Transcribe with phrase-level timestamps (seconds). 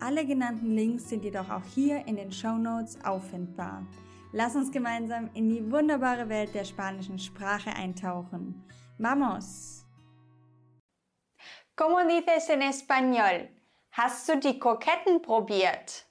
[0.00, 3.84] Alle genannten Links sind jedoch auch hier in den Show Notes auffindbar.
[4.32, 8.62] Lass uns gemeinsam in die wunderbare Welt der spanischen Sprache eintauchen.
[8.98, 9.84] Vamos!
[11.76, 13.48] ¿Cómo dices en español?
[13.92, 16.06] Hast du die Kroketten probiert?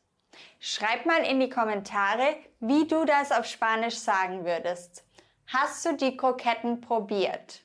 [0.60, 5.06] Schreib mal in die Kommentare, wie du das auf Spanisch sagen würdest.
[5.48, 7.64] Hast du die Kroketten probiert?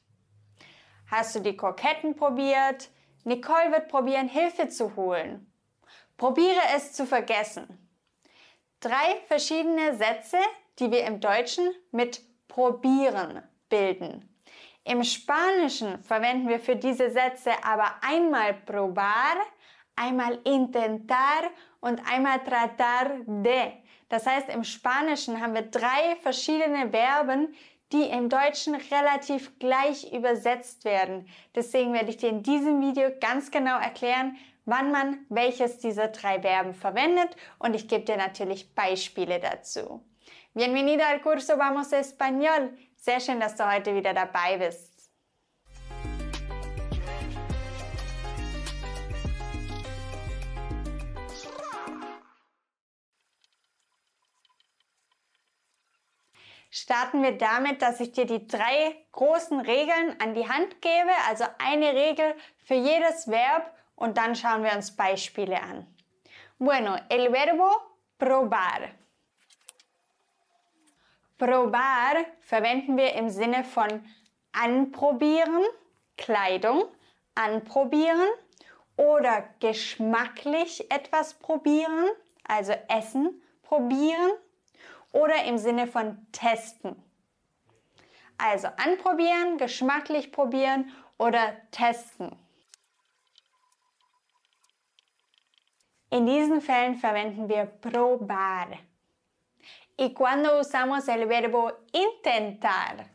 [1.10, 2.90] Hast du die Kroketten probiert?
[3.24, 5.51] Nicole wird probieren, Hilfe zu holen.
[6.22, 7.66] Probiere es zu vergessen.
[8.78, 10.38] Drei verschiedene Sätze,
[10.78, 14.32] die wir im Deutschen mit probieren bilden.
[14.84, 19.34] Im Spanischen verwenden wir für diese Sätze aber einmal probar,
[19.96, 23.72] einmal intentar und einmal tratar de.
[24.08, 27.52] Das heißt, im Spanischen haben wir drei verschiedene Verben,
[27.90, 31.28] die im Deutschen relativ gleich übersetzt werden.
[31.56, 36.40] Deswegen werde ich dir in diesem Video ganz genau erklären, wann man welches dieser drei
[36.40, 40.04] Verben verwendet und ich gebe dir natürlich Beispiele dazu.
[40.54, 42.76] Bienvenido al curso Vamos Español.
[42.96, 44.92] Sehr schön, dass du heute wieder dabei bist.
[56.72, 61.44] starten wir damit, dass ich dir die drei großen Regeln an die Hand gebe, also
[61.58, 65.86] eine Regel für jedes Verb und dann schauen wir uns Beispiele an.
[66.58, 67.70] Bueno, el verbo
[68.18, 68.90] probar.
[71.38, 74.04] Probar verwenden wir im Sinne von
[74.52, 75.64] anprobieren,
[76.16, 76.84] Kleidung,
[77.34, 78.28] anprobieren
[78.96, 82.10] oder geschmacklich etwas probieren,
[82.46, 84.32] also Essen probieren
[85.12, 86.94] oder im Sinne von testen.
[88.38, 92.36] Also anprobieren, geschmacklich probieren oder testen.
[96.12, 98.68] En diesen Fällen verwenden wir probar.
[99.96, 103.08] ¿Y cuando usamos el verbo intentar?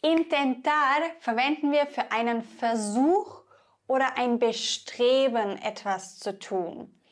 [0.00, 3.42] Intentar verwenden wir für einen Versuch
[3.88, 7.02] oder ein Bestreben, etwas zu tun.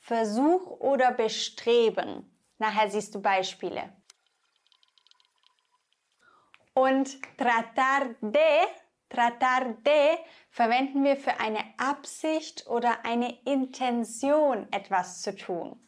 [0.00, 2.30] Versuch oder Bestreben.
[2.58, 3.90] Nachher siehst du Beispiele.
[6.74, 8.66] Und tratar de
[9.08, 10.18] Tratar de
[10.50, 15.80] verwenden wir für eine Absicht oder eine Intention, etwas zu tun.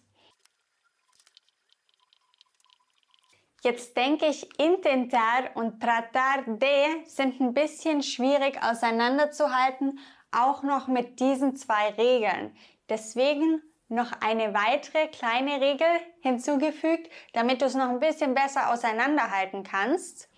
[3.62, 9.98] Jetzt denke ich, intentar und tratar de sind ein bisschen schwierig auseinanderzuhalten,
[10.30, 12.56] auch noch mit diesen zwei Regeln.
[12.88, 15.88] Deswegen noch eine weitere kleine Regel
[16.20, 20.28] hinzugefügt, damit du es noch ein bisschen besser auseinanderhalten kannst.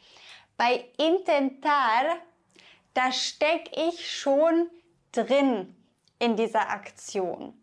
[0.57, 2.17] Bei intentar
[2.95, 4.69] da stecke ich schon
[5.13, 5.75] drin
[6.19, 7.55] in dieser Aktion.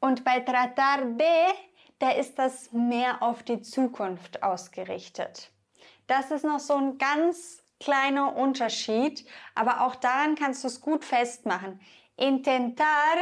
[0.00, 1.54] Und bei Tratar de,
[1.98, 5.50] da ist das mehr auf die Zukunft ausgerichtet.
[6.06, 11.04] Das ist noch so ein ganz kleiner Unterschied, aber auch daran kannst du es gut
[11.04, 11.80] festmachen.
[12.16, 13.16] Intentar,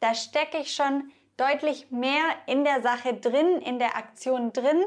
[0.00, 4.84] da stecke ich schon deutlich mehr in der Sache drin, in der Aktion drin,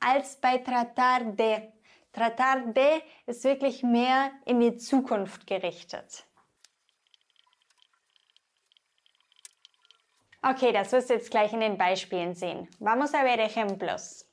[0.00, 1.62] als bei Tratar de.
[2.12, 6.26] Tratar de ist wirklich mehr in die Zukunft gerichtet.
[10.42, 12.68] Okay, das wirst du jetzt gleich in den Beispielen sehen.
[12.80, 14.26] Vamos a ver ejemplos.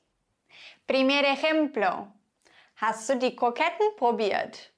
[0.86, 2.08] Primer ejemplo.
[2.76, 4.72] Hast du die Kroketten probiert?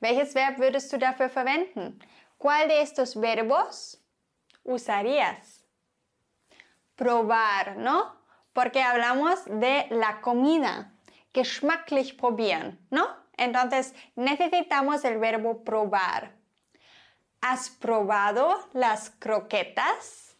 [0.00, 2.00] Welches Verb würdest du dafür verwenden?
[2.36, 4.02] ¿Cuál de estos verbos
[4.64, 5.64] usarías?
[6.96, 8.12] Probar, ¿no?
[8.52, 10.93] Porque hablamos de la comida
[11.34, 13.06] geschmacklich probieren, ¿no?
[13.36, 16.32] Entonces necesitamos el verbo probar.
[17.42, 20.36] ¿Has probado las croquetas?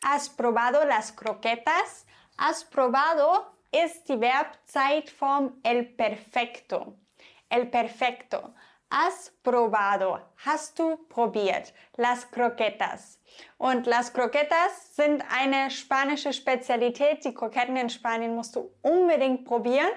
[0.00, 2.06] ¿Has probado las croquetas?
[2.38, 6.96] ¿Has probado ist die Verbzeitform el perfecto.
[7.50, 8.54] El perfecto.
[8.90, 13.20] Has probado, hast du probiert, las croquetas.
[13.58, 17.22] Und las croquetas sind eine spanische Spezialität.
[17.24, 19.90] Die Kroketten in Spanien musst du unbedingt probieren.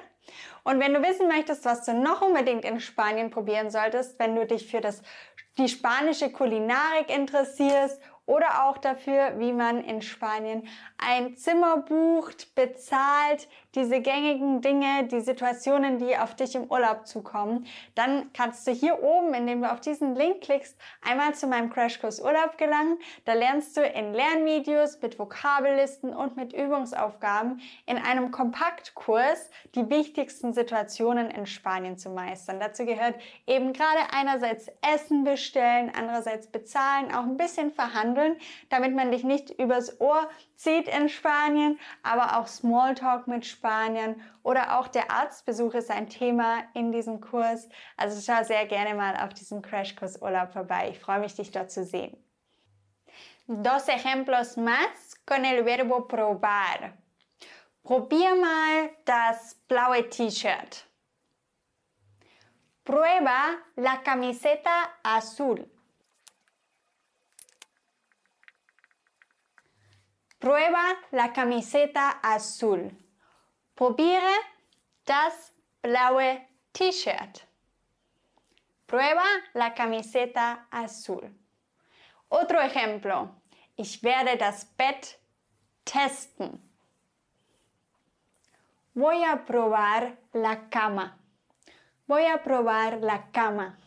[0.63, 4.45] Und wenn du wissen möchtest, was du noch unbedingt in Spanien probieren solltest, wenn du
[4.45, 5.01] dich für das
[5.57, 10.67] die spanische Kulinarik interessierst oder auch dafür, wie man in Spanien
[10.97, 17.65] ein Zimmer bucht, bezahlt, diese gängigen Dinge, die Situationen, die auf dich im Urlaub zukommen,
[17.95, 22.19] dann kannst du hier oben, indem du auf diesen Link klickst, einmal zu meinem Crashkurs
[22.19, 22.97] Urlaub gelangen.
[23.25, 30.53] Da lernst du in Lernvideos mit Vokabellisten und mit Übungsaufgaben in einem Kompaktkurs die wichtigsten
[30.53, 32.59] Situationen in Spanien zu meistern.
[32.59, 33.15] Dazu gehört
[33.47, 38.35] eben gerade einerseits Essen bestellen, andererseits bezahlen, auch ein bisschen verhandeln,
[38.69, 40.29] damit man dich nicht übers Ohr
[40.61, 46.63] zieht in Spanien, aber auch Smalltalk mit Spaniern oder auch der Arztbesuch ist ein Thema
[46.75, 47.67] in diesem Kurs.
[47.97, 50.89] Also schau sehr gerne mal auf diesem Crashkurs Urlaub vorbei.
[50.91, 52.15] Ich freue mich, dich dort zu sehen.
[53.47, 56.93] Dos ejemplos más con el verbo probar.
[57.83, 60.85] Probier mal das blaue T-Shirt.
[62.85, 65.70] Prueba la camiseta azul.
[70.41, 72.91] Prueba la camiseta azul.
[73.75, 74.33] Probiere
[75.05, 75.51] das
[75.81, 77.45] blaue T-Shirt.
[78.87, 79.23] Prueba
[79.53, 81.29] la camiseta azul.
[82.27, 83.35] Otro ejemplo.
[83.75, 85.19] Ich werde das Bett
[85.83, 86.59] testen.
[88.95, 91.19] Voy a probar la cama.
[92.07, 93.77] Voy a probar la cama.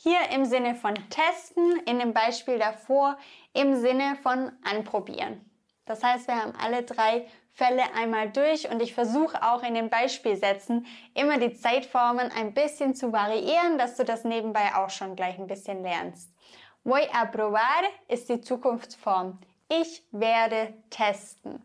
[0.00, 3.18] Hier im Sinne von testen, in dem Beispiel davor
[3.52, 5.44] im Sinne von anprobieren.
[5.86, 9.90] Das heißt, wir haben alle drei Fälle einmal durch und ich versuche auch in den
[9.90, 15.36] Beispielsätzen immer die Zeitformen ein bisschen zu variieren, dass du das nebenbei auch schon gleich
[15.36, 16.32] ein bisschen lernst.
[16.84, 19.40] Voy a probar ist die Zukunftsform.
[19.68, 21.60] Ich werde testen.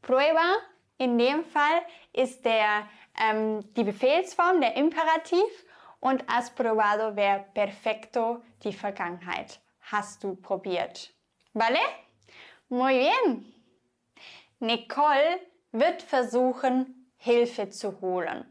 [0.00, 0.54] Prueba
[0.96, 1.82] in dem Fall
[2.14, 2.88] ist der,
[3.22, 5.65] ähm, die Befehlsform, der Imperativ
[6.06, 9.58] und has probado wäre perfecto die Vergangenheit.
[9.90, 11.12] Hast du probiert.
[11.52, 11.80] ¿Vale?
[12.68, 13.52] Muy bien.
[14.60, 15.40] Nicole
[15.72, 18.44] wird versuchen, Hilfe zu holen.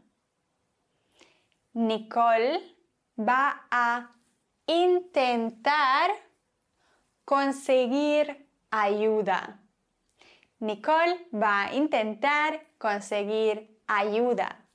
[1.72, 2.60] Nicole
[3.16, 4.06] va a
[4.66, 6.10] intentar
[7.24, 8.36] conseguir
[8.70, 9.58] ayuda.
[10.60, 14.65] Nicole va a intentar conseguir ayuda.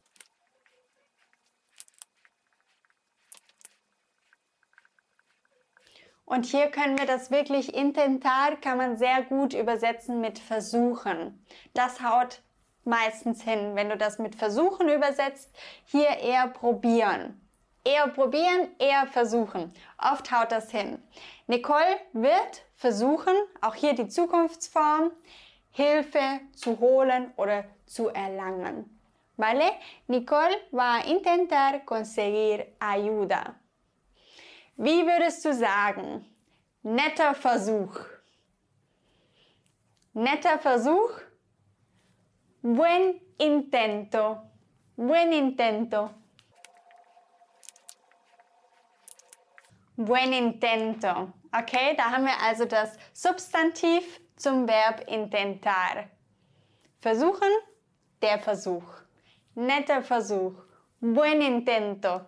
[6.32, 11.46] Und hier können wir das wirklich intentar, kann man sehr gut übersetzen mit versuchen.
[11.74, 12.42] Das haut
[12.86, 13.76] meistens hin.
[13.76, 17.46] Wenn du das mit versuchen übersetzt, hier eher probieren.
[17.84, 19.74] Eher probieren, eher versuchen.
[19.98, 21.04] Oft haut das hin.
[21.48, 25.12] Nicole wird versuchen, auch hier die Zukunftsform,
[25.72, 28.98] Hilfe zu holen oder zu erlangen.
[29.36, 29.70] ¿Vale?
[30.08, 33.56] Nicole va a intentar conseguir ayuda.
[34.76, 36.26] Wie würdest du sagen?
[36.84, 38.00] Netter Versuch.
[40.14, 41.12] Netter Versuch.
[42.62, 44.42] Buen intento.
[44.96, 46.12] Buen intento.
[49.96, 51.34] Buen intento.
[51.52, 56.10] Okay, da haben wir also das Substantiv zum Verb intentar.
[57.00, 57.50] Versuchen,
[58.22, 58.84] der Versuch.
[59.54, 60.56] Netter Versuch.
[61.00, 62.22] Buen intento.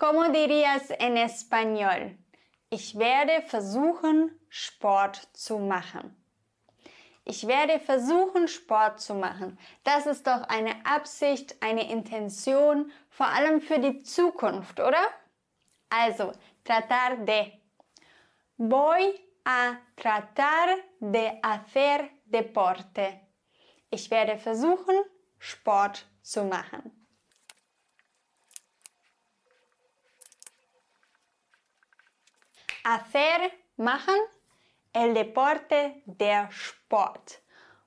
[0.00, 2.16] ¿Cómo dirías en español?
[2.70, 6.16] Ich werde versuchen, Sport zu machen.
[7.26, 9.58] Ich werde versuchen, Sport zu machen.
[9.84, 15.06] Das ist doch eine Absicht, eine Intention, vor allem für die Zukunft, oder?
[15.90, 16.32] Also,
[16.64, 17.52] tratar de.
[18.56, 23.20] Voy a tratar de hacer deporte.
[23.90, 24.96] Ich werde versuchen,
[25.38, 26.99] Sport zu machen.
[32.84, 34.18] Hacer, machen,
[34.92, 37.42] el deporte, der Sport.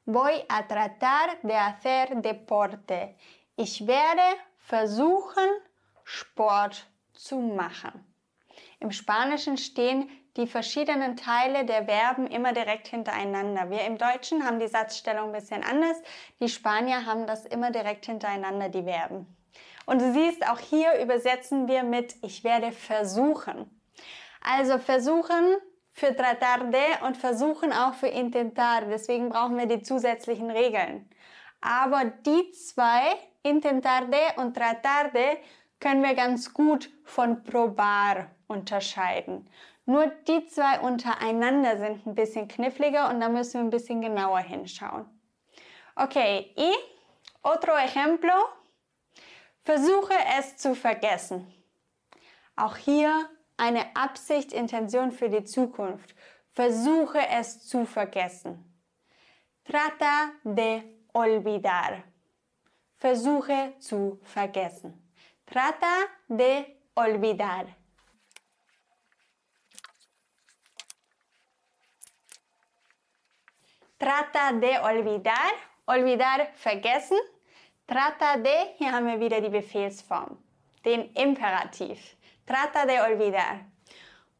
[0.05, 3.15] Voy a tratar de hacer deporte.
[3.55, 4.21] Ich werde
[4.57, 5.49] versuchen,
[6.03, 8.13] Sport zu machen.
[8.79, 13.69] Im Spanischen stehen die verschiedenen Teile der Verben immer direkt hintereinander.
[13.69, 15.97] Wir im Deutschen haben die Satzstellung ein bisschen anders.
[16.39, 19.37] Die Spanier haben das immer direkt hintereinander, die Verben.
[19.85, 23.69] Und du siehst, auch hier übersetzen wir mit ich werde versuchen.
[24.43, 25.55] Also versuchen
[25.93, 28.81] für tratar de und versuchen auch für intentar.
[28.81, 31.09] Deswegen brauchen wir die zusätzlichen Regeln.
[31.61, 35.37] Aber die zwei, intentar de und tratar de,
[35.79, 39.49] können wir ganz gut von probar unterscheiden.
[39.85, 44.39] Nur die zwei untereinander sind ein bisschen kniffliger und da müssen wir ein bisschen genauer
[44.39, 45.05] hinschauen.
[45.95, 46.73] Okay, y
[47.43, 48.33] otro ejemplo.
[49.65, 51.53] Versuche es zu vergessen.
[52.55, 56.15] Auch hier eine Absicht, Intention für die Zukunft.
[56.51, 58.63] Versuche es zu vergessen.
[59.65, 60.83] Trata de
[61.13, 62.03] olvidar.
[62.97, 64.93] Versuche zu vergessen.
[65.45, 67.65] Trata de olvidar.
[73.97, 75.53] Trata de olvidar.
[75.85, 77.17] Olvidar, vergessen.
[77.85, 80.37] Trata de, hier haben wir wieder die Befehlsform,
[80.85, 82.15] den Imperativ.
[82.45, 83.65] Trata de olvidar.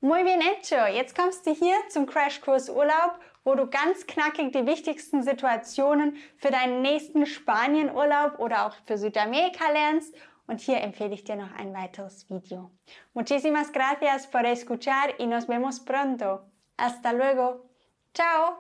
[0.02, 0.86] Muy bien hecho.
[0.88, 6.52] Jetzt kommst du hier zum Crashkurs Urlaub, wo du ganz knackig die wichtigsten Situationen für
[6.52, 10.14] deinen nächsten Spanienurlaub oder auch für Südamerika lernst.
[10.46, 12.70] Und hier empfehle ich dir noch ein weiteres Video.
[13.14, 16.42] Muchísimas gracias por escuchar y nos vemos pronto.
[16.78, 17.70] Hasta luego.
[18.14, 18.58] Ciao.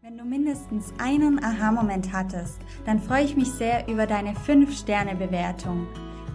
[0.00, 5.86] Wenn du mindestens einen Aha-Moment hattest, dann freue ich mich sehr über deine 5-Sterne-Bewertung.